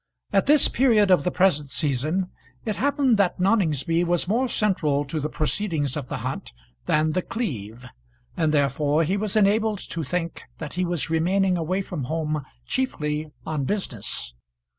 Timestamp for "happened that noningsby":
2.77-4.03